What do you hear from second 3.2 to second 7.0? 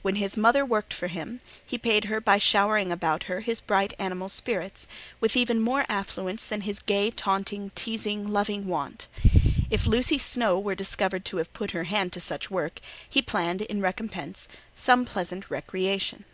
her his bright animal spirits, with even more affluence than his